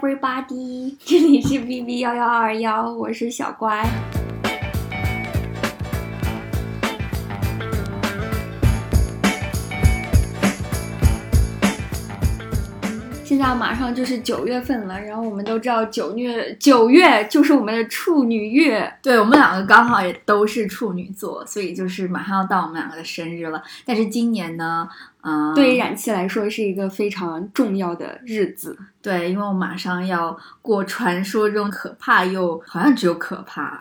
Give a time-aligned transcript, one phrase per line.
[0.00, 3.84] everybody， 这里是 B B 幺幺二幺，我是小乖。
[13.24, 23.62] 现在马上就是九月份了，然后我们都知道九月九月就是我们的处女月，对我们两个刚好也都是处女座，所以就是马上要到我们两个的生日了。
[23.84, 24.88] 但是今年呢，
[25.28, 28.78] 嗯、对于冉七来说是一个非常重要的日子。
[29.02, 33.78] 对，因为我马上要过传说中可怕又好像只有可怕，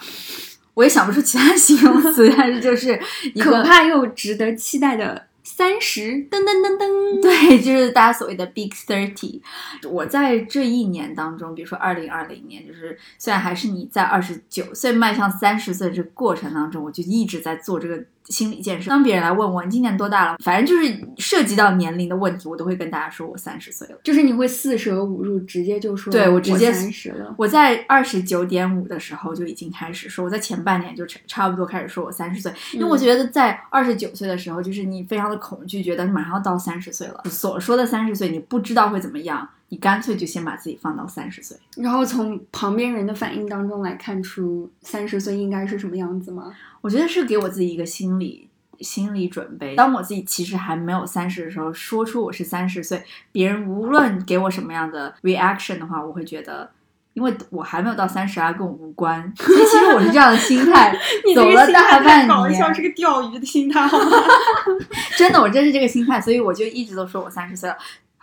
[0.73, 2.99] 我也想不出其他形容词， 但是就是
[3.39, 7.21] 可怕又值得期待的三十，噔噔噔噔。
[7.21, 9.41] 对，就是大家所谓的 Big Thirty。
[9.89, 18.89] 我在这一年当中，比如说二零二零年，就是虽然还是你在二十九岁迈向三十岁这个过程当中，我就一直在做这个心理建设。
[18.89, 23.97] 当别人来问我你今年多大了，反正就是涉及到年龄的问题，我都会跟大家说我三十岁了。
[24.03, 27.33] 就是你会四舍五入，直接就说对我直接三十了。
[27.37, 41.57] 我在二十九点五的时候就已经开始说，我在前半年就差差不多开始说我三十岁，因为我觉得在二十九岁的时候，就是你非常的恐惧，觉得马上要到三十岁了，所说的三十岁你不知道会怎么样，你干脆就先把自己放到三十岁。
[41.77, 46.53] 然后从旁边人的反应当中来看出三十岁应该是什么样子吗？
[46.81, 49.75] 我觉得是给我自己一个心理心理准备。
[49.75, 56.71] 当我自己其实还没有三十的时候，说出我是三十岁，别人无论给我什么样的 reaction 的话，我会觉得。
[57.13, 60.95] 因为我还没有到三十啊，跟我无关，所以其实我是这样的心态
[61.33, 64.17] 走了大半年，是个钓鱼的心态，好吗？
[65.17, 67.75] 真的，我真是这个心态，所以我就一直都说我三十岁了，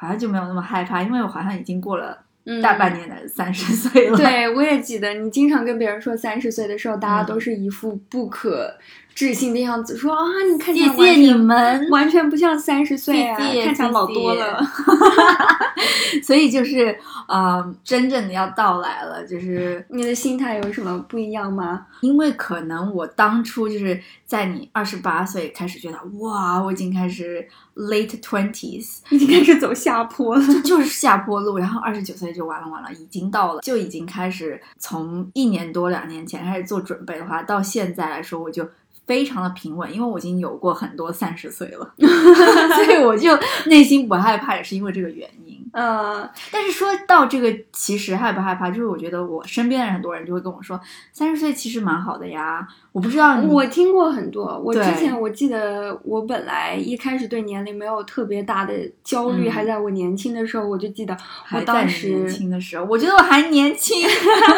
[0.05, 2.19] 好像就没有那么害怕，因为我好像已经过了
[2.62, 4.16] 大半年的三十岁了。
[4.16, 8.77] 嗯对，我也记得你经常跟别人说三十岁的时候，大家都是一副不可
[9.14, 14.60] 置信的样子，说啊，你看起来谢谢你们， 完全不像三十岁啊，谢谢看起来老多了。
[16.22, 16.96] 所以就是
[17.28, 21.86] 呃，真正的要到来了，就是 你的心态有什么不一样吗？
[22.00, 27.46] 因为可能我当初就是在你二十八岁开始觉得，哇，我已经开始
[27.77, 31.58] late twenties，已经开始走下坡了，这就是下坡路。
[31.58, 38.68] 然后二十九岁就完了完了，已经到了，就已经开始从一年多两年前开始做准备的话，到现在来说，我就。
[39.06, 45.53] 非常的平稳，因为我已经有过很多三十岁了， 所以我就内心不害怕，也是因为这个原因。
[45.77, 50.80] 嗯，但是说到这个，其实害不害怕，就是我觉得我身边的很多人就会跟我说，
[51.12, 52.67] 三十岁其实蛮好的呀。
[52.92, 54.57] 我不知道你，我听过很多。
[54.64, 61.17] 我之前我记得，我本来一开始对年龄没有特别大的焦虑，嗯还在我年轻的时候，我就记得
[61.52, 64.07] 我当时年，轻的时候，我觉得我还年轻。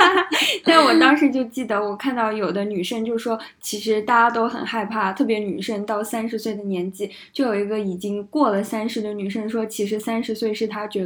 [0.64, 11.05] 但我当时就记得，我看到有的女生就说，其实大家都很害怕，特别女生到三十岁的年纪，就有一个已经过了三十的女生说，其实三十岁是她觉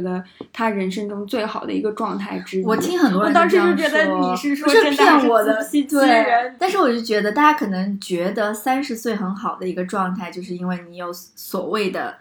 [0.51, 2.65] 她人生中最好的一个状态之一。
[2.65, 6.53] 我听很多人我当时就觉得说你是说骗我的，对。
[6.57, 12.15] 但是我就觉得大家可能觉得三十岁很好的一个状态，就是因为你有所谓的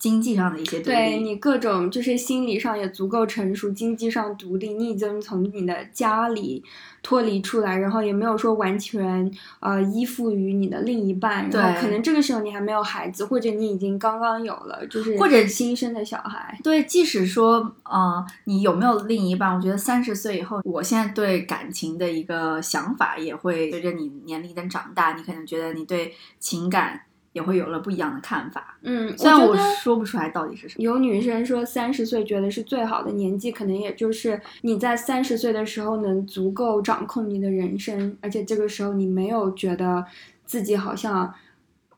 [0.00, 0.96] 经济上的一些独立。
[0.96, 6.64] 对你各种就是心理上也足够成熟，经济上独立，你已经从你的家里
[7.02, 9.30] 脱离出来，然后也没有说完全
[9.60, 16.58] 呃依附于你的另一半，然后对可能这个时候你还没有孩子，或者你已经刚刚有了，就是或者新生的小孩。
[16.64, 19.54] 对，即使说，呃，你有没有另一半？
[19.54, 27.02] 我觉得三十岁以后，我现在对感情的一个想法也会随着你年龄的长大，你可能觉得你对情感
[27.32, 28.76] 也会有了不一样的看法。
[28.82, 30.82] 嗯，虽然我说不出来到底是什么。
[30.82, 40.04] 有女生说三十岁觉得是最好的年纪，可能也就是你在三十岁的时候能足够掌控你的人生，而且这个时候你没有觉得
[40.44, 41.32] 自己好像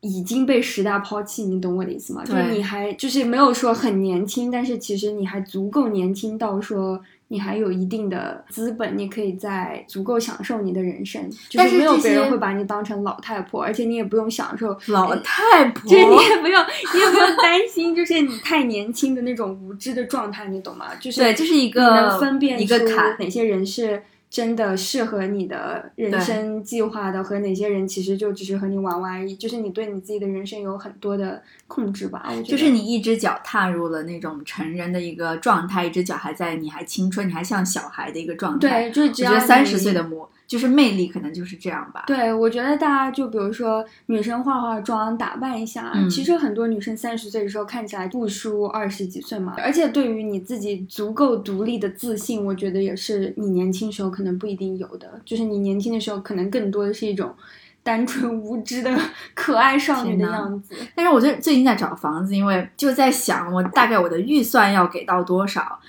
[0.01, 2.25] 已经被时代抛弃，你懂我的意思吗？
[2.25, 7.03] 就是你还就是没有说很年轻，但是其实你还足够年轻到说。
[7.33, 16.63] 你还有一定的资本，你可以在足够享受你的人生，就但是没有别人会把你当成老太婆，而且你也不用享受老太婆， 就是你也不用，
[16.93, 20.89] 你也不用担心，就是你太年轻的那种无知的状态，你懂吗？
[21.01, 23.17] 就是对，这是一你个能分辨出一个坎。
[23.19, 24.03] 哪些人是
[24.33, 29.37] 真的适合你的人生计划的，和哪些人其实就只是和你玩玩而已。
[29.37, 32.33] 就是你对你自己的人生有很多的控制吧。
[32.43, 38.89] 就是你一只脚踏入了那种成人的一个状态，一只脚还在你还青春，你还像小孩的一个状态。
[38.89, 42.05] 对，就是我只要觉得三十岁的魔就是魅力，可能就是这样吧。
[42.07, 49.55] 对，我觉得大家就比如说女生化化妆、打扮一下，嗯其实很多女生三十岁的时候看起来不输二十几岁嘛。
[49.57, 55.19] 而且对于你自己足够独立的自信，我觉得也是你年轻时候可能不一定有的。
[55.25, 57.35] 就是你年轻的时候，可能更多的是一种
[57.83, 58.95] 单纯无知的
[59.33, 60.75] 可爱少女的样子。
[60.95, 65.81] 但是我最最近在找房子，因为就在想我大概我的预算要给到多少。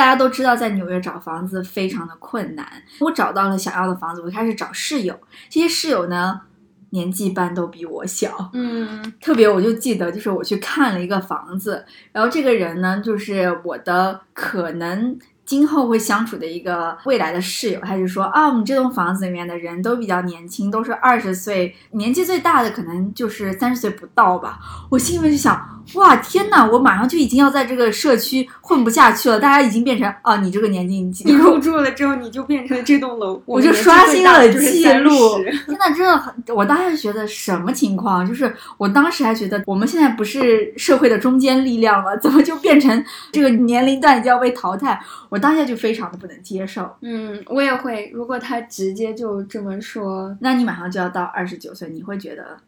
[0.00, 2.66] 大家都知道，在纽约找房子非常的困难。
[3.00, 5.14] 我找到了想要的房子，我开始找室友。
[5.50, 6.40] 这些室友呢，
[6.88, 8.48] 年纪般都比我小。
[8.54, 15.18] 嗯特别我就记得，就是我去看了一个房子，然后这个人呢，就是我的可能
[15.50, 24.60] 今后会相处的一个未来的室友，他就说啊，我们这栋房子里面的人都比较年轻，都是二十岁，年纪最大的可能就是三十岁不到吧。
[24.88, 30.94] 我心里面就想，哇，天呐，我马上就已经要在这个社区混不下去了，大家已经变成啊，你这个年纪，
[31.24, 35.12] 你你入住了之后，你就变成了这栋楼，我就刷新了记录。
[35.66, 38.24] 真的，真的很，我当时觉得什么情况？
[38.24, 45.00] 就是我当时还觉得我们现在不是社会的中坚力量了，怎么就变成这个年龄段就要被淘汰？
[45.28, 46.94] 我当下就非常的不能接受。
[47.00, 48.10] 嗯，我也会。
[48.14, 52.58] 如果他直接就这么说，那你马上就要到二十九岁，你会觉得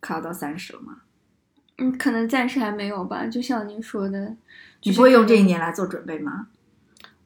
[0.00, 0.96] 快要到三十了吗？
[1.78, 3.26] 嗯，可能暂时还没有吧。
[3.26, 4.20] 就像您说的，
[4.82, 6.46] 你就是不会用这一年来做准备吗？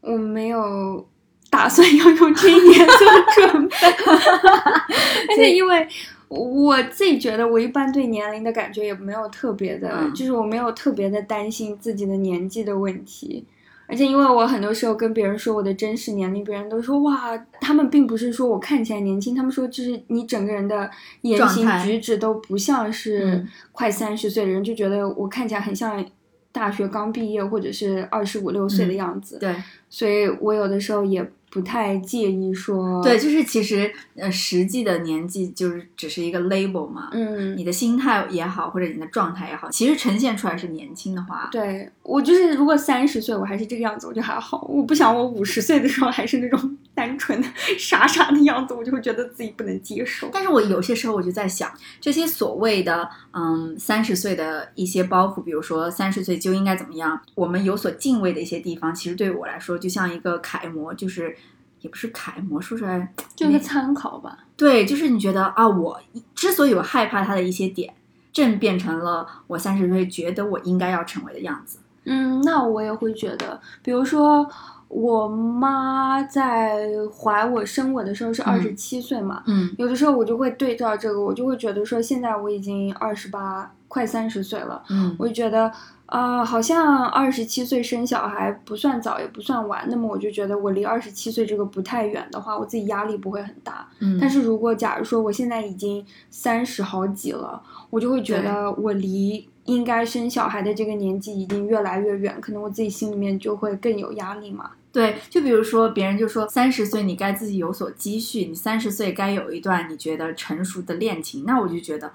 [0.01, 1.09] 我没有
[1.51, 3.75] 打算要用这一年做准备，
[5.31, 5.89] 而且因为
[6.29, 13.45] 我自己觉得，我一般对年龄的感觉也没有特别的，嗯就是我没有特别的担心自己的年纪的问题。
[13.87, 20.91] 而且因为我很多时候跟别人说我的真实年龄，别人都说哇，他们并不是说我看起来年轻，他们说就是你整个人的
[21.23, 26.05] 言行举止都不像是嗯快三十岁的人，就觉得我看起来很像
[26.53, 29.39] 大学刚毕业或者是二十五六岁的嗯样子。
[29.39, 29.55] 对
[29.89, 37.09] 所以我有的时候也不太介意说，对，，就是其实呃，实际的年纪就是只是一个 label 嘛。
[37.13, 44.65] 嗯你，的心态也好，或者你的状态也好，其实呈现出来是年轻的话，对我就是，如果三十岁我还是这个样子，我就还好。
[44.69, 50.31] 我不想我五十岁的时候还是那种 单纯的 傻傻的样子，我就会觉得自己不能接受。
[50.33, 51.69] 但是我有些时候我就在想，
[52.01, 61.37] 这些所谓的嗯三十岁的一些包袱，比如说三十岁就应该怎么样，我们有所敬畏的一些地方，其实对于我来说就像一个楷模，就是
[61.81, 64.39] 也不是楷模，说出来就一个参考吧。
[64.57, 66.01] 对，就是你觉得啊，我
[66.37, 67.93] 之所以我害怕他的一些点，
[68.33, 71.79] 正变成了我三十岁觉得我应该要成为的样子。
[72.07, 74.49] 嗯，那我也会觉得，比如说
[74.89, 85.73] 我妈在怀我生我的时候是二十七岁嘛，嗯有的时候我就会对照这个，我就会觉得说，现在我已经二十八，快三十岁了，嗯我就觉得，
[86.07, 93.89] 呃，好像二十七岁生小孩不算早也不算晚，那么我就觉得我离二十七岁这个不太远的话，我自己压力不会很大。
[93.99, 97.61] 嗯，但是如果假如说我现在已经三十好几了，
[97.91, 104.71] 我就会觉得我离应该生小孩的这个年纪已经越来越远，可能我自己心里面就会更有压力嘛。
[104.93, 112.11] 对，就比如说别人就说三十岁你该自己有所积蓄，你三十岁该有一段你觉得成熟的恋情，那我就觉得。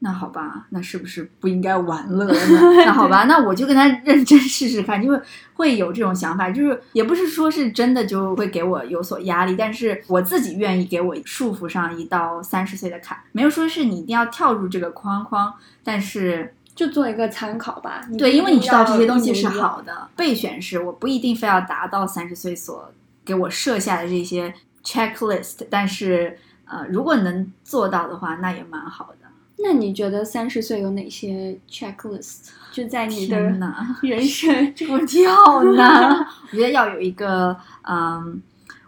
[0.00, 2.38] 那好吧，那是不是不应该玩乐呢？
[2.84, 5.18] 那好吧，那我就跟他认真试试看，就会
[5.54, 18.02] 会有这种想法，就是也不是说是真的就会给我有所压力，但是我自己愿意给我束缚上一道三十岁的坎，没有说是你一定要跳入这个框框，但是就做一个参考吧。
[18.18, 22.90] 对，因为你知道这些东西是好的，备选是我不一定非要达到三十岁所
[23.24, 24.52] 给我设下的这些
[24.84, 29.28] checklist，但是呃，如果能做到的话，那也蛮好的。
[29.58, 32.48] 那你觉得三十岁有哪些 checklist？
[32.72, 33.38] 就在你的
[34.02, 36.26] 人生 这个问题好难。
[36.50, 38.42] 我觉得要有一个嗯，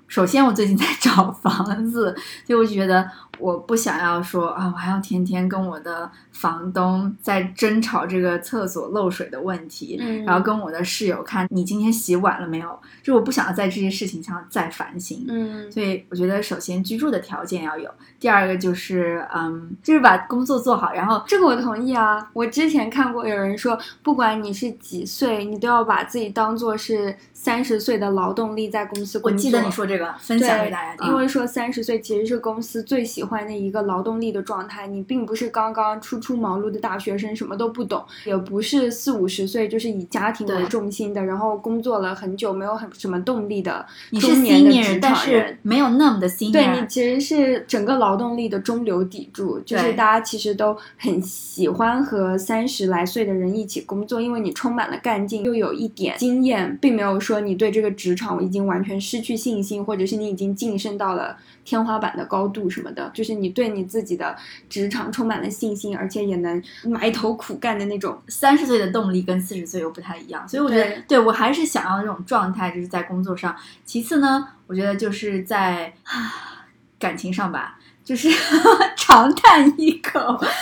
[0.08, 2.14] 首先我最近在找房子，
[2.44, 15.26] 所以我觉得我不想要说啊，我还要天天跟我的房东在争吵这个厕所漏水的问题，嗯然后跟我的室友看你今天洗碗了没有，就我不想要在这些事情上再烦心。
[15.28, 22.30] 嗯所以我觉得，首先居住的条件要有，第二个就是，嗯，就是把工作做好，然后这个我同意啊。
[22.32, 29.36] 我之前看过有人说，不管你是几岁，你都要把自己当做是三十岁的劳动力在公司工作。
[29.36, 31.06] 我记得你说这个，分享给大家听。
[31.08, 45.58] 因为说三十岁其实是公司最喜欢的一个劳动力的状态，你并不是刚刚初出茅庐的大学生，什么都不懂，也不是四五十岁就是以家庭为对重心的，然后工作了很久没有很什么动力的你是中年的职但场人是。
[45.62, 46.52] 没有那么的 senior。
[46.52, 64.34] 对你其实是整个劳动力的中流砥柱，就是大家其实都很喜欢和三十来岁的人一起工作，因为你充满了干劲，又有一点经验，并没有说你对这个职场已经完全失去信心，或者是你已经晋升到了天花板的高度什么的，就是你对你自己的
[64.70, 68.16] 职场充满了信心，而且也能埋头苦干的那种。
[68.28, 73.54] 三十岁的动力跟四十岁又不太一样，所以我觉得对对我还是想要这种状态，就是在工作上。
[73.84, 76.64] 其次呢，我觉得就是在啊
[76.98, 78.30] 感情上吧，就是
[78.96, 80.20] 长叹一口。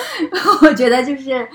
[0.63, 1.47] 我觉得就是，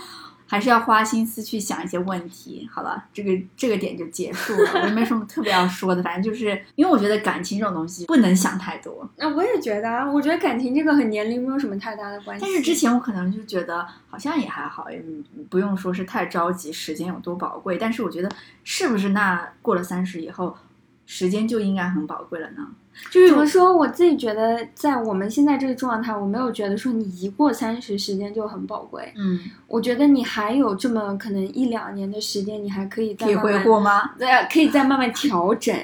[0.50, 2.68] 还是要花心思去想一些问题。
[2.74, 9.08] 好了，这个这个点就结束了，我也没什么特别要说的，反正就是因为我觉得感情这种东西不能想太多。
[9.18, 12.44] 那我也觉得啊，我觉得感情这个和年龄没有什么太大的关系。
[12.44, 15.02] 但是之前我可能就觉得好像也还好，也
[15.50, 17.78] 不用说是太着急，时间有多宝贵。
[17.78, 18.30] 但是我觉得
[18.64, 20.58] 是不是那过了三十以后，
[21.12, 22.68] 时间就应该很宝贵了呢？
[23.10, 29.12] 就是怎么说，我自己觉得，在我们现在这个状态，我没有觉得说你一过三十，时间就很宝贵。
[29.18, 34.12] 嗯，我觉得你还有这么可能一两年的时间，你还可以再可以慢慢挥霍吗？
[34.20, 35.76] 对，可以再慢慢调整。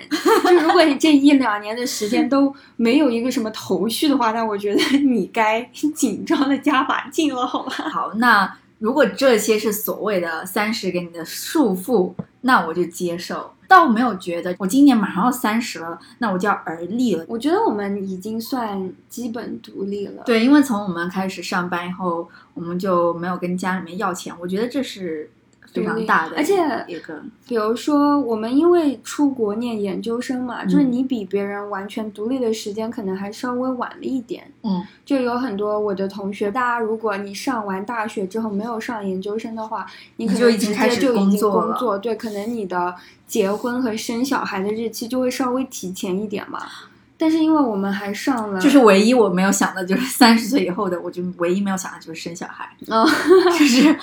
[0.44, 5.64] 就如果你这一两年的时间都没有一个什么头绪的话，那我觉得你该
[5.96, 7.72] 紧张的加把劲了，好吧？
[7.90, 12.14] 好，那如果这些是所谓的三十给你的束缚，
[12.46, 13.52] 那我就接受。
[13.68, 17.26] 倒没有觉得我今年马上要三十了，那我就要而立了。
[17.28, 25.28] 我觉得我们已经算基本独立了。，对，因为从我们开始上班以后，我们就没有跟家里面要钱，我觉得这是
[25.76, 26.54] 非独立常大的，而且
[26.88, 34.52] 一个比如说我们因为出国念研究生嘛，就是嗯你比别人完全独立的时间可能还稍微晚了一点。
[34.64, 42.96] 嗯，就有很多我的同学，大家如果你上完大学之后没有上研究生的话，你可能就已经直开始接就已经工作了工作，对，可能你的
[43.28, 46.60] 结婚和生小孩的日期就会稍微提前一点嘛。
[47.26, 53.04] 但是因为我们还上了，就是唯一我没有想的，就是 三十岁以后的，我就唯一没有想的就是生小孩，哦，
[53.58, 53.98] 就是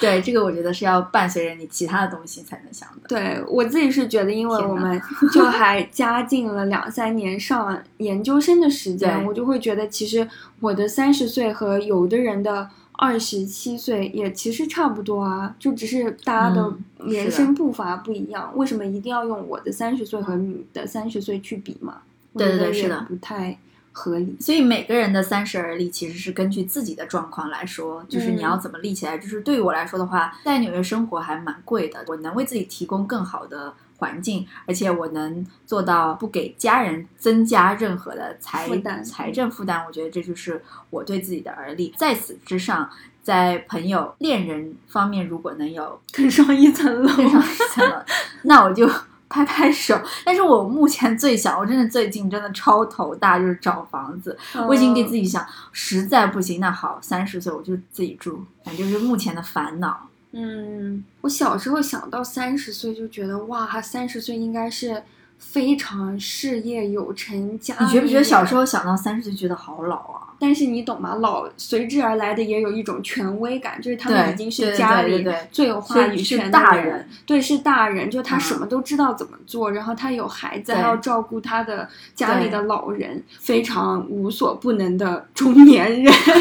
[0.00, 3.08] 对这个，我觉得是要伴随着你其他的东西才能想的。
[3.08, 4.98] 对我自己是觉得，因为我们
[5.34, 10.26] 就还加进了两三年上研究生的时间，我就会觉得，其实
[10.60, 16.62] 我的三十岁和有的人的二十七岁也其实差不多啊，就只是大家的
[17.00, 21.98] 嗯人生步伐不一样，为什么一定要用我的三十岁和你的三十岁去比嘛？
[22.32, 23.58] 我对对对是的不太
[23.92, 24.36] 合理。
[24.40, 29.18] 所以每个人的三十而立，其实是根据自己的状况来说，就是你要怎么立起来。
[29.18, 38.68] 就是对于我来说的话，在纽约生活还蛮贵的，我能为自己提供更好的环境，而且我能做到不给家人增加任何的财
[39.04, 39.84] 财政负担。
[39.86, 41.94] 我觉得这就是我对自己的而立。
[41.96, 42.90] 在此之上，
[43.22, 48.02] 在朋友、恋人方面，如果能有更上一层楼，更上一层楼，
[48.42, 48.90] 那我就
[49.32, 49.98] 拍拍手。
[50.24, 54.36] 但是我目前最想， 我真的最近真的超头大，就是找房子。
[54.68, 60.08] 我已经给自己，想，实在不行，那好，三十岁我就自己住，反正就是目前的烦恼。
[60.32, 65.02] 嗯，我小时候想到三十岁就觉得哇，三十岁应该是
[65.38, 68.60] 非常事业有成，家你觉不觉得小时候？
[68.60, 70.31] 候想到三十岁觉得好老啊？
[70.42, 71.14] 但是你懂吗？
[71.20, 86.02] 老随之而来的也有一种权威感，就是他们已经是家里最有话语权的大人，对，是大人，就他嗯什么都知道怎么做，然后他有孩子，对还要照顾他的家里的老人，非常无所不能的中年人。
[86.26, 86.40] 然后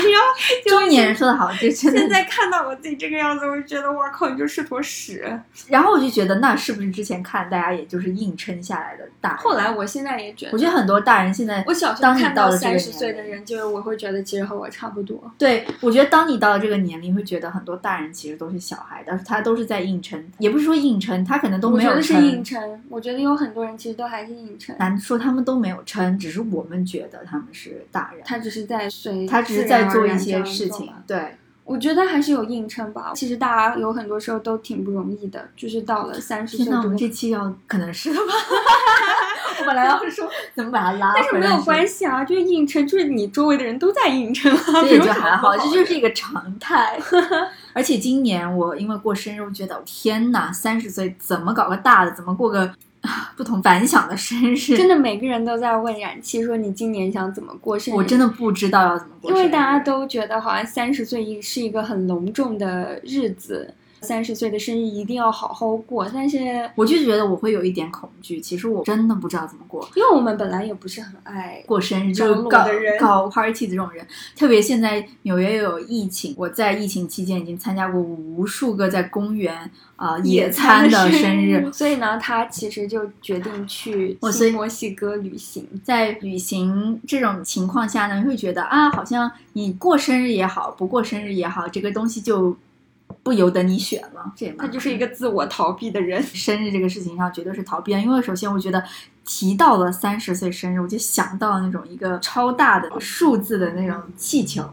[0.66, 1.70] 就 中年人说的好，就。
[1.70, 5.40] 现在看到我自己这个样子，我就觉得我靠，你就是坨屎。
[5.68, 9.38] 然后我就觉得，那是不是之前看大家也就是硬撑下来的大人？
[9.38, 15.20] 后来我现在也觉得，我觉得很多大人现在，我小时候当看到三十岁的人，就是我会觉得其实和我差不多。
[15.38, 22.26] 对我觉得当你到了这个年龄，会觉得很多大人其实都是小孩，但是他都是在硬撑，也不是说硬撑，他可能都没有我觉得是撑。
[22.26, 30.92] 硬撑，我觉得有很多人其实都还是硬撑，难说他们都没有撑，只是我们觉得他们是大人，他只是在随他只是在做一些事情。
[31.08, 33.12] 对，我觉得还是有硬撑吧。
[33.16, 38.26] 其实大家有很多时候都挺不容易的，就是到了三十岁天，我们这期要可能是的吧？
[39.62, 47.00] 我本来要说怎么把它拉但是没有关系啊，就是硬撑，就是你周围的人都在硬撑啊，所以就还好，这就是一个常态。
[47.74, 52.70] 而且今年我因为过生日，我觉得天呐，三十岁怎么搞个大的，怎么过个
[53.02, 54.78] 啊 不同凡响的生日？
[54.78, 57.98] 真的每个人都在问冉七说你今年想怎么过生日？
[57.98, 66.08] 我真的不知道要怎么过生日，因为大家都觉得好像三十岁是一个很隆重的日子，三十岁的生日一定要好好过。
[66.14, 68.40] 但是我就觉得我会有一点恐惧。
[68.40, 69.88] 其实我真的不知道怎么过。
[69.96, 74.06] 因为我们本来也不是很爱过生日就是搞的人搞 party 的这种人，
[74.36, 85.68] 特别现在纽约又有疫情，我在疫情期间已经参加过无数个在公园啊、野餐的生日，所以呢，他其实就决定去我所以新墨西哥旅行。
[85.84, 92.56] 在旅行这种情况下呢，你会觉得啊，好像你过生日也好，不过生日也好，这个东西就
[93.24, 94.34] 不由得你选了。
[94.36, 96.22] 这他就是一个自我逃避的人。
[96.34, 98.84] 生日这个事情上绝对是逃避，因为首先我觉得
[99.26, 104.64] 提到了三十岁生日，我就想到了那种一个超大的数字的那种气球。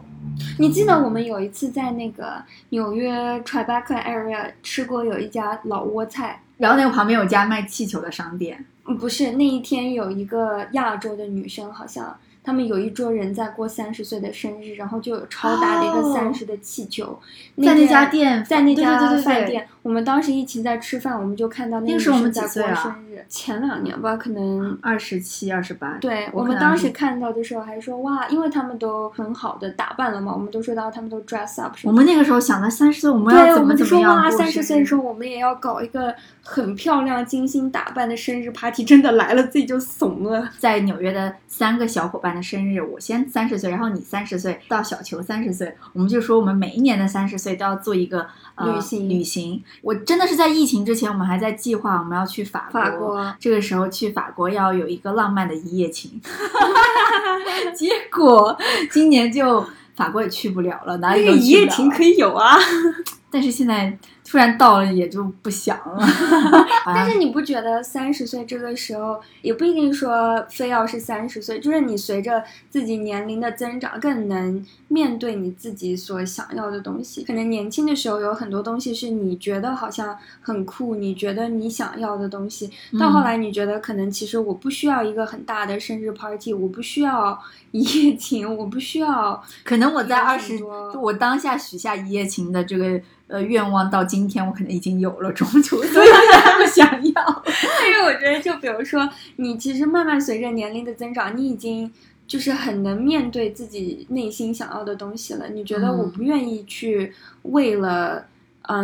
[0.57, 6.41] 你记得我们有一次在那个纽约 Tribeca area 吃过有一家老挝菜。
[6.57, 16.13] 然后那个旁边有家卖气球的商店，嗯，不是那一天有一个亚洲的女生，好像她他们有一桌人在过三十岁的生日，然后就有超大的一个哦。
[16.15, 17.19] 三十的气球，
[17.63, 24.77] 在那家店在那家对对对对对饭店，我们当时一起在吃饭，我们就看到那个那个时候我们在过生日，前两年吧，可能。
[24.83, 31.75] 二十七、二十八，对我我们当时看到的时候还说哇，因为他们都很好的打扮了嘛，我们都说到他们都 dress up。
[31.85, 40.47] 我们那个时候想到三十岁我们对，要怎么我们就说哇，三十岁的时候，候我们也要搞一个很漂亮、精心打扮的生日 party，真的来了自己就怂了。
[40.59, 49.63] 在纽约的三个小伙伴的生日，我先三十岁，然后你三十岁，到小球三十岁，我们就说我们每一年的三十岁都要做一个、呃、旅行旅行。
[49.81, 52.81] 我真的是在疫情之前，我们还在计划我们要去法国。
[52.81, 56.19] 法国这个时候去法国要有一个浪漫的一夜情
[57.75, 58.57] 结果
[58.91, 62.57] 今年就法国也去不了了，哪里都那个一去不了了夜情可以有啊，
[63.31, 63.97] 但是现在
[64.29, 66.05] 突然到了，也就不想了。
[66.85, 77.23] 但是你不觉得三十岁这个时候也不一定说非要是三十岁，就是你随着自己年龄的增长，更能面对你自己所想要的东西。
[77.23, 82.69] 可能年轻的时候有很多东西是你觉得好像很酷，你觉得你想要的东西，
[82.99, 87.39] 到后来你觉得可能其实我不需要一个很大的生日 party，我不需要
[87.71, 97.13] 一夜情，我不需要可能我在二十，多我当下许下一夜情的这个呃愿望，到今天我可能已经有了中途，所以我不想要。
[97.79, 101.91] 但是我觉得，就比如说，你其实慢慢随着年龄的增长，你已经
[102.27, 105.47] 就是很能面对自己内心想要的东西了。
[105.49, 108.25] 你觉得嗯我不愿意去为了，嗯，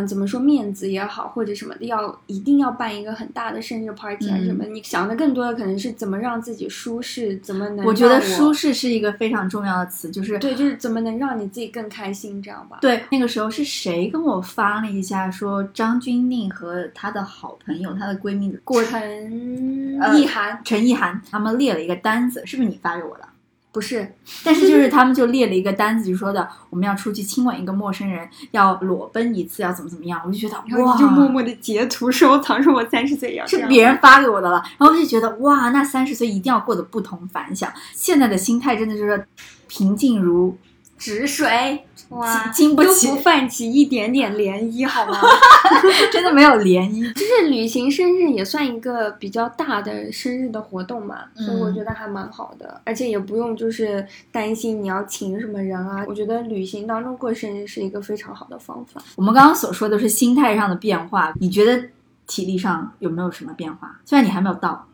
[0.08, 4.64] 怎么说面子也好，或者什么的，要一定要办一个很大的生日 party 啊嗯什么？
[4.66, 12.80] 你想的更多的可能是怎么让自己舒适，怎么能我觉得舒适是一个非常重要的词，就是对，就是怎么能让你自己更开心，这样吧？
[12.82, 23.28] 对，那个时候是谁跟我发了一下，说张钧甯和她的好朋友、她的闺蜜过陈呃意涵陈意涵他们列了一个单子，是不是你发给我的？
[23.76, 24.10] 不是
[24.42, 30.22] 但是就是他们就列了一个单子，就说的我们要出去亲吻一个陌生人，要裸奔一次，要怎么怎么样。
[30.26, 37.70] 我就觉得哇你，就默默的截图收藏，说我三十岁要是别人发给我的了，然后我就觉得哇，那三十岁一定要过得不同凡响。
[37.92, 39.28] 现在的心态真的就是
[39.68, 40.58] 平静如
[40.98, 45.20] 止水，哇，经不起不泛起一点点涟漪，好吗？
[46.12, 47.14] 真的没有涟漪。
[47.14, 56.06] 就是旅行生日也算一个比较大的生日的活动嘛，所以我嗯觉得还蛮好的，而且也不用就是担心你要请什么人啊。
[56.08, 59.02] 我觉得旅行当中过生日是一个非常好的方法。
[59.16, 61.90] 我们刚刚所说的是心态上的变化，你觉得
[62.26, 64.00] 体力上有没有什么变化？
[64.06, 64.88] 虽然你还没有到，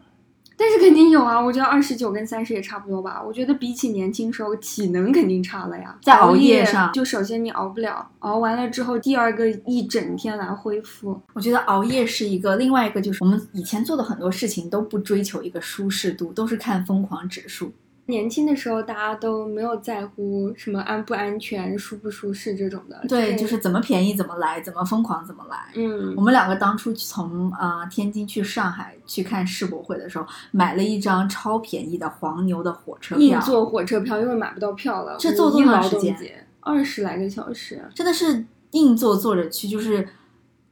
[0.58, 3.22] 但是肯定有啊，我觉得二十九跟三十也差不多吧。
[3.26, 5.98] 我觉得比起年轻时候，体能肯定差了呀。
[6.04, 11.20] 在熬夜夜上就首先你熬不了，熬完了之后，第二个一整天来恢复。
[11.34, 17.74] 我觉得熬夜是一个，另外一个就是我们以前做的很多事情都不追求一个舒适度，都是看疯狂指数。
[18.12, 23.04] 年轻的时候，大家都没有在乎什么安不安全、舒不舒适这种的。
[23.10, 25.71] 对，就是怎么便宜怎么来，怎么疯狂怎么来。
[25.74, 35.15] 嗯我，们两个当初从呃天津去上海去看世博会的时候，买了一张超便宜的黄牛的火车票，硬座火车票，因为买不到票了。
[35.17, 36.15] 这坐多长时间？
[36.60, 37.84] 二十来个小时。
[37.95, 40.08] 真的是硬座坐着去，就是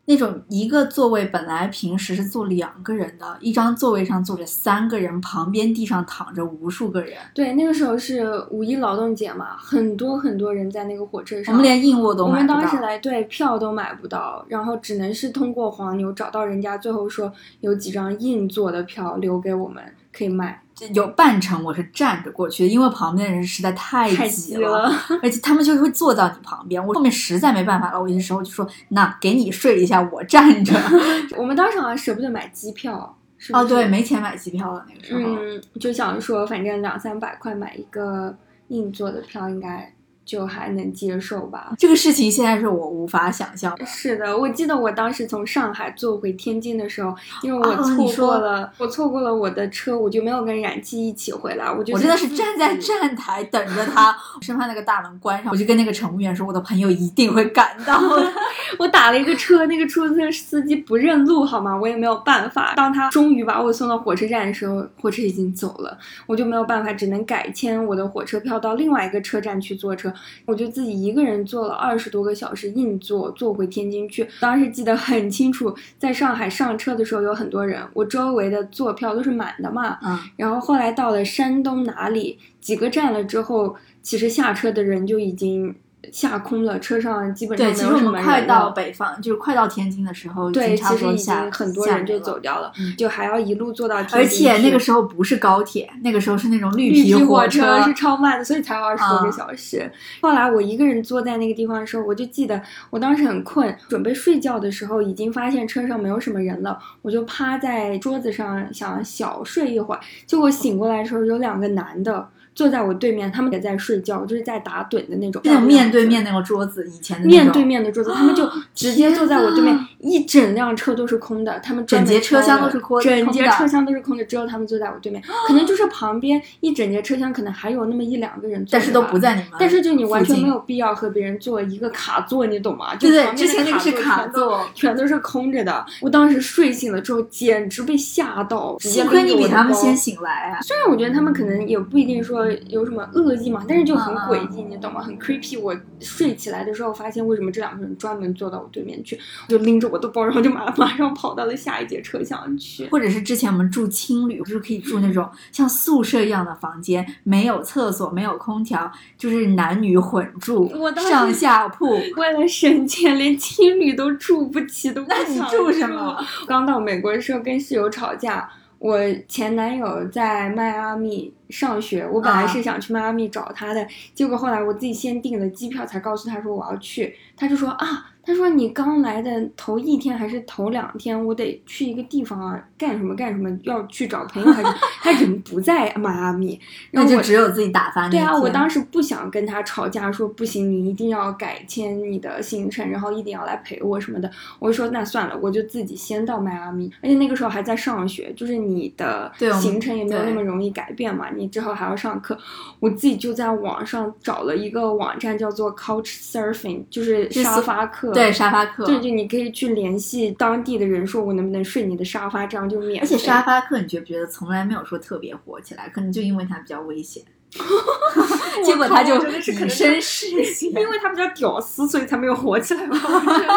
[0.09, 11.53] 那种一个座位本来平时是坐两个人的，一张座位上坐着三个人，旁边地上躺着无数个人，对，那个时候是五一劳动节嘛，很多很多人在那个火车上。
[11.53, 12.55] 我们连硬卧都我买不到。
[12.55, 20.63] 们当时来对票都买不到，然后只能是通过黄牛找到人家，最后说有几张硬座的票留给我们可以卖，
[20.93, 24.91] 有半程我是站着过去的，因为旁边的人实在太太挤挤了。
[25.21, 26.85] 而且他们就会坐到你旁边。
[26.85, 30.73] 我后面实在没办法了，我有些时候就说：“那给你睡一下，我站着。
[31.37, 35.35] 我们当时好像舍不得买机票，是”不哦，对，没钱买机票了那个时候。
[35.41, 38.35] 嗯，就想说反正两三百块买一个
[38.69, 39.93] 硬座的票，应该
[40.29, 41.73] 就还能接受吧。
[41.75, 43.83] 这个事情现在是我无法想象的。
[43.83, 55.51] 是的，我记得我当时从上海坐回天津的时候，因为我错过了，我错过了我的车，我就没有跟冉七一起回来，我就我真的是站在站台等着他，生怕那个大门关上。
[55.51, 58.31] 我就跟那个乘务员说，我的朋友一定会赶到的。
[58.77, 61.75] 我打了一个车，那个出租车司机不认路，好吗？
[61.75, 62.73] 我也没有办法。
[62.75, 70.13] 当他终于把我送到火车站的时候，火车已经走了，我就没有办法，只能改签我的火车票到另外一个车站去坐车。
[70.45, 74.27] 我就自己一个人坐了二十多个小时硬座，坐回天津去。
[74.39, 79.97] 当时记得很清楚，在上海上车的时候有很多人，我周围的坐票都是满的嘛。
[80.03, 85.75] 嗯，然后后来到了山东哪里几个站了之后，其实下车的人就已经
[86.11, 99.91] 下空了，车上基本，上没有什么其实我们快到北方，就是快到天津的时候，对，其实已不多下经很多人就走掉了，嗯就还要一路坐到天津而且那个时候不是高铁，那个时候是那种绿皮火车，是超慢的，所以才二十多啊个小时。
[100.21, 109.99] 后来我一个人坐在那个地方的时候，我就记得我当时很困，准备睡觉的时候，已经发现车上没有什么人了，我就趴在桌子上想小睡一会儿。
[110.25, 112.27] 结果醒过来的时候，有两个男的
[112.59, 118.45] 坐在我对面，他们也在睡觉，就是在打盹的那种，那种面对面那个桌子，以前的面对面的桌子，他们就
[118.75, 132.95] 直接坐在我对面一整辆车都是空的，他们整节车厢都是空的整节车厢都是空的，只有他们坐在我对面， 可能就是旁边一整节车厢可能还有那么一两个人坐，但是都不在你们，但是就你完全没有必要和别人坐一个卡座，你懂吗？
[132.95, 135.85] 就对对，之前那个是卡座，全都是空着的。
[136.01, 140.61] 我当时睡醒了之后，简直被吓到，幸亏你比他们先醒来啊！
[140.61, 145.01] 虽然我觉得他们可能也不一定说有什么恶意嘛，但是就很诡异，你懂吗？
[145.01, 145.59] 很 creepy。
[145.59, 152.87] 我睡起来的时候发现，为什么这两个人专门坐到我对面去，我就拎着我的包，然后就马马上跑到了下一节车厢去。
[152.87, 161.99] 或者是之前我们住青旅，就是可以住那种像宿舍一样的房间，没有厕所，没有空调，就是男女混住我上下铺。
[162.17, 166.17] 为了省钱，连青旅都住不起，都不那你想住什么？
[166.47, 168.97] 刚到美国的时候跟室友吵架，我
[169.27, 178.08] 前男友在迈阿密上学，我本来啊是想去迈阿密找他的，结果后来我自己先订的机票，才告诉他说我要去，他就说啊。
[178.29, 184.69] 他说：“你刚来的头一天还是头两天，我得去一个地方啊，干什么干什么，要去找朋友还是
[185.01, 186.59] 他人不在迈阿密，
[186.91, 194.29] 然那就后我只有自己打发对啊，我当时不想跟他吵架，说不行，你一定要改签你的行程，然后一定要来陪我什么的。
[194.59, 202.37] 我就说那算了，我就自己先到迈阿密，而且那个时候还在上学，就是你的行程也没有那么容易改变嘛，你之后还要上课。
[202.79, 208.18] 我自己就在网上找了一个网站，叫做 Couch Surfing，就是沙发客。
[208.19, 212.99] 对沙发客，对，就你可以去联系当地的人，说我能不能睡你的沙发，这样就免费。
[213.01, 215.89] 而且沙发客，你觉不觉得从来没有说特别火起来？
[215.89, 217.23] 可能就因为它比较危险，
[218.63, 220.69] 结果他就我真的是以身试险。
[220.69, 222.97] 因为他比较屌丝，所以才没有火起来吧。
[223.01, 223.47] 我觉得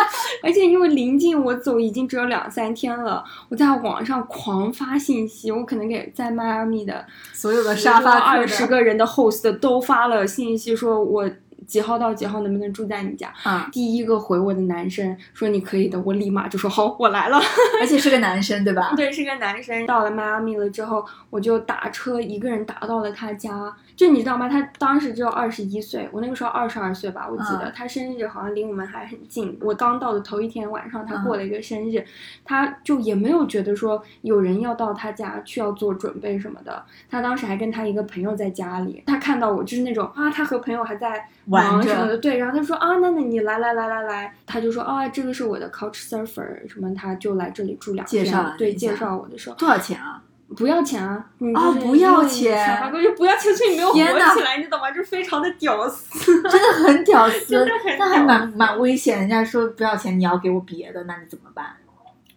[0.43, 11.31] 而且因为临近我走已经只有两三天了，我在网上狂发信息，我可能给在迈阿密的所有的沙发客十个人的 host 都发了信息，说我
[11.67, 13.33] 几号到几号能不能住在你家。
[13.45, 17.41] 嗯，第一个回我的男生说你可以的，我立马就说好，我来了。
[17.81, 18.95] 而且是个男生，对吧？
[18.97, 19.87] 对，是个男生。
[19.87, 23.75] 到了迈阿密了之后，我就打车一个人打到了他家。
[23.97, 24.49] 就你知道吗？
[24.49, 29.59] 他当时只有二十一岁，我那个时候二十二岁吧，我记得、嗯他生日好像离我们还很近。
[29.61, 32.05] 我刚到的头一天晚上，他过了一个生日，
[32.45, 36.85] 他就也没有觉得说有人要到他家去要做准备什么的。
[37.09, 42.39] 他当时还跟他一个朋友在家里，他看到我就是那种啊，他和朋友还在玩什么的，对。
[42.39, 49.57] 然后他说啊，那那你来来来来来，他就说啊，这个是我的 Couch Surfer 什么，他就来这里住两天，介绍了对，介绍我的时候。
[49.57, 50.23] 多少钱啊？
[50.57, 51.25] 不要钱啊！
[51.55, 54.91] 啊哦不要钱不要钱，所以你没有火起来，你懂吗？
[54.91, 56.43] 就非常的屌丝。
[56.43, 59.19] 真的很屌丝 真的很，那还屌蛮蛮危险。
[59.19, 61.67] 人家说不要钱，你要给我别的，那你怎么办？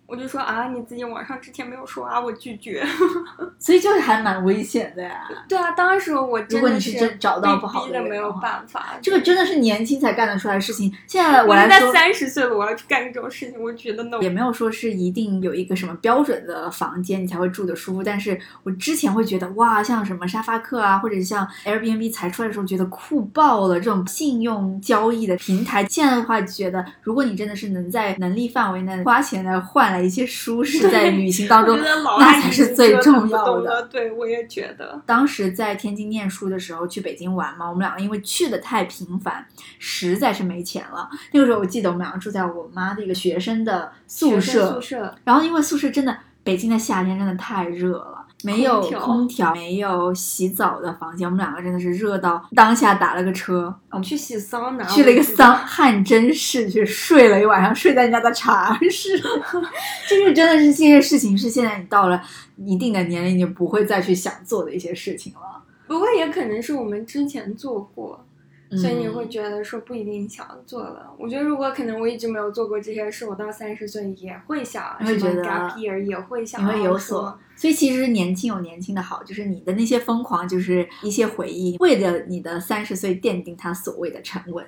[0.07, 2.85] 我就说啊，你自己网上之前没有说啊，我拒绝。
[3.57, 5.27] 所以就是还蛮危险的呀。
[5.49, 8.97] 对啊，当时我真的如果你是真找到不好的没有办法。
[9.01, 10.93] 这个真的是年轻才干得出来的事情。
[11.07, 23.75] 现在我来说，三十岁了，我要去干这种事情，我觉得呢，也没有说是一定有一个什么标准的房间你才会住得舒服，但是我之前会觉得哇，像什么沙发客啊，或者像 Airbnb 才出来的时候，觉得酷爆了。
[23.75, 33.83] 这种信用交易的平台，现在的话觉得，如果你真的是能在能力范围内花钱来换来一些舒适，在旅行当中那才是最重要的。
[33.83, 35.01] 对，我也觉得。
[35.05, 39.45] 当时在天津念书的时候，去北京玩嘛，我们两个因为去的太频繁，
[39.79, 41.09] 实在是没钱了。
[41.31, 59.19] 那个时候我记得我们两个住在我妈的一个学生的宿舍，宿舍，然后因为宿舍真的北京的夏天真的太热了，没有空调没有洗澡的房间，我们两个真的是热到当下打了个车，我们去洗桑拿，去了一个桑汗蒸室去睡了一晚上，睡在人家的茶室。
[60.09, 62.21] 就是真的是这些事情是现在你到了
[62.57, 65.63] 一定的年龄，你就不会再去想做的一些事情了。
[65.87, 68.24] 不过也可能是我们之前做过，
[68.71, 71.13] 所以你嗯会觉得说不一定想做了。
[71.17, 84.65] 我觉得如果可能我一直没有做过这些事，我到三十岁也会想，什么你会觉得 gap year 也会想，也会有所，所以其实年轻有年轻的好，就是你的那些疯狂，就是一些回忆，为了你的三十岁奠定它所谓的沉稳。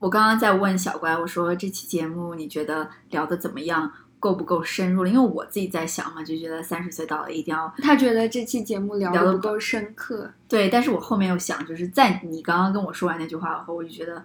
[0.00, 3.90] 我刚刚在问小乖，我说这期节目你觉得聊的怎么样？
[4.24, 5.10] 够不够深入了？
[5.10, 14.24] 因为我自己在想嘛，就觉得三十岁到了一定要他觉得这期节目聊聊得的不够深刻，对，但是我后面又想，就是在你刚刚跟我说完那句话后，我就觉得，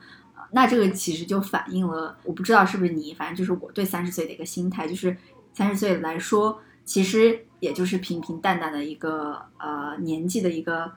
[0.52, 5.18] 那这个其实就反映了，我不知道是不是你，反正就是我对三十岁的一个心态，就是
[5.54, 10.90] 三十岁来说，其实也就是平平淡淡的一个呃年纪的一个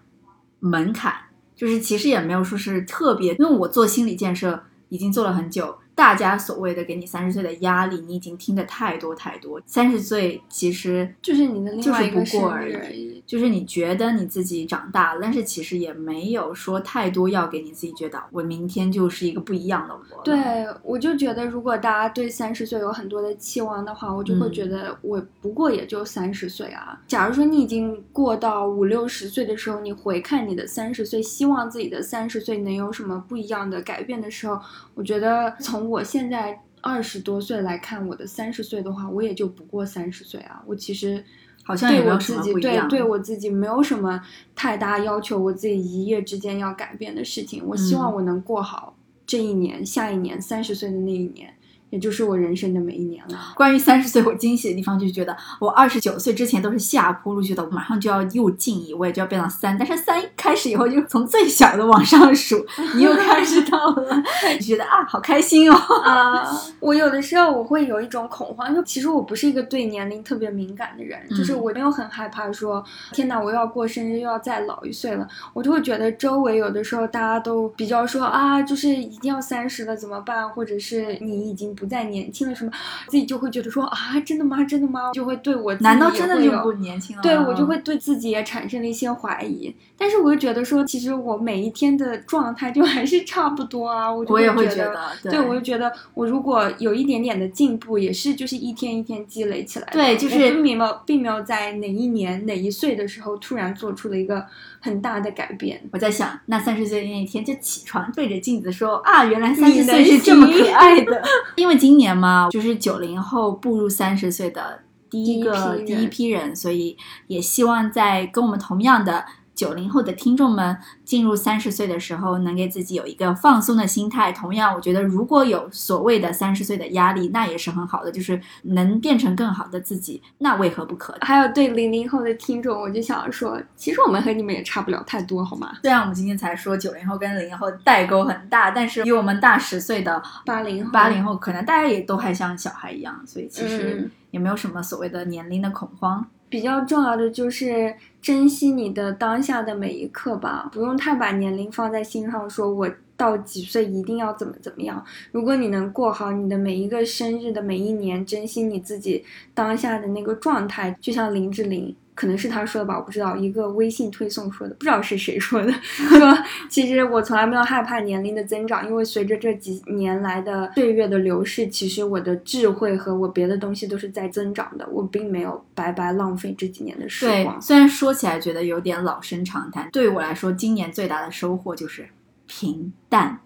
[0.61, 1.12] 门槛，
[1.57, 5.77] 就是其实也没有说是特别，因为我做心理建设已经做了很久。
[5.95, 9.61] 大家所谓的给你三十岁的压力，你已经听得太多太多。
[9.67, 20.23] 三十岁其实就是你的另外一个生日而已，就是你觉得你自己长大了，但是其实也没有说太多要给你自己觉得我明天就是一个不一样的我。
[20.25, 27.01] 对，我就觉得如果大家对三十岁有很多的期望的话，我就会觉得我不过也就三十岁啊。
[27.07, 34.59] 假如说你已经过到五六十岁的时候，你回看你的三十岁，希望自己的三十岁能有什么不一样的改变的时候，
[34.95, 40.62] 我觉得从我现在二十多岁来看我的三十岁的话，我也就不过三十岁啊。
[40.66, 41.25] 我其实
[41.62, 44.21] 好像对我自己对对我自己没有什么
[44.55, 47.62] 太大要求，我自己一夜之间要改变的事情。
[47.66, 51.55] 我希望我能过好这一年、下一年、三十岁的那一年。
[51.93, 53.39] 也就是我人生的每一年了。
[53.55, 59.77] 关于三十岁，我惊喜的地方就是觉得我二十九岁之前都是下坡路，觉得我马上就要又进一位，就要变到三。
[59.77, 64.25] 但是三开始以后，就从最小的往上数，你又开始到了，
[64.59, 65.77] 你觉得啊，好开心哦。
[66.03, 66.43] 啊，
[66.81, 75.29] 我有的时候我会有一种恐慌，就其实我不是一个对年龄特别敏感的人，就是我没有很害怕说，天哪，我又要过生日，又要再老一岁了。
[75.53, 81.77] 我就会觉得周围有的时候大家都比较说啊，就是一定要三十了怎么办，或者是你已经。
[81.83, 82.71] 不再年轻了，什么
[83.09, 84.62] 自己就会觉得说啊，真的吗？
[84.62, 85.11] 真的吗？
[85.12, 87.23] 就会对我难道真的就不年轻了？
[87.23, 89.75] 对我就会对自己也产生了一些怀疑。
[90.03, 94.12] 但是我又觉得说，其实我每一天的状态就还是差不多啊。
[94.12, 94.79] 我我也会觉
[95.23, 99.88] 得，对我就觉得我如果有一点点的进步，也是就是一天一天积累起来。
[99.93, 104.45] 对，就是并没有并没有在哪一年哪一岁的时候突然做出了一个
[104.81, 105.81] 很大的改变。
[105.93, 111.23] 我在想，那三十岁那一天就起床对着镜子说啊，原来三十岁是这么可爱的，
[111.55, 111.73] 因为。
[111.83, 119.25] 今年嘛，就是九零后步入三十岁的第一个第一批人，所以也希望在跟我们同样的。
[119.62, 124.33] 九零后的听众们进入三十岁的时候，能给自己有一个放松的心态。
[124.33, 131.16] 同样，我觉得如果有所谓的三十岁的压力，那也是很好的，就是能变成更好的自己，那为何不可？
[131.20, 135.77] 还有对零零后的听众，我就想说，其实我们和你们也差不了太多，好吗？
[135.83, 146.27] 虽然我们今天才说九零后跟零零后代沟很大，但是比我们大十岁的八零八零后，可能大家也都还像小孩一样，所以其实也没有什么所谓的年龄的恐慌。
[146.48, 152.89] 比较重要的就是珍惜你的当下的每一刻吧，不用太把年龄放在心上，说我
[153.23, 155.05] 到几岁一定要怎么怎么样。
[155.31, 161.95] 如果你能过好你的每一个生日的每一年，珍惜你自己当下的那个状态，就像林志玲。
[162.15, 163.35] 可能是他说的吧，我不知道。
[163.35, 165.73] 一个微信推送说的，不知道是谁说的。
[165.97, 174.87] 说其实我从来没有害怕年龄的增长，因为随着这几年来的岁月的流逝，其实我的智慧和我别的东西都是在增长的。
[174.93, 177.59] 我并没有白白浪费这几年的时光。
[177.63, 182.07] 虽然说起来觉得有点老生常谈，对于我来说，今年最大的收获就是
[182.55, 183.41] 平淡，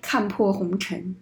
[0.00, 1.16] 看破红尘。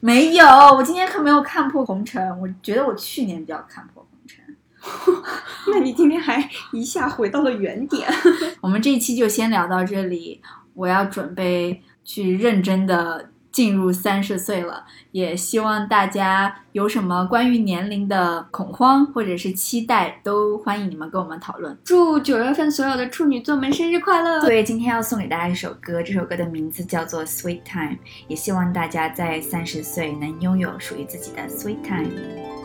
[0.00, 0.44] 没有，
[0.76, 2.22] 我今天可没有看破红尘。
[2.40, 4.44] 我觉得我去年比较看破红尘。
[5.72, 8.06] 那你今天还一下回到了原点。
[8.60, 10.42] 我们这一期就先聊到这里，
[10.74, 14.84] 我要准备去认真的进入三十岁了。
[15.10, 21.76] 也希望大家有什么关于年龄的恐慌或者是期待，都欢迎你们跟我们讨论。
[21.82, 24.40] 祝九月份所有的处女座们生日快乐！
[24.42, 27.94] 对，今天要送给大家一首歌，这首歌的名字叫做《Sweet Time》，
[28.28, 32.57] 也希望大家在三十岁能拥有属于自己的 Sweet Time。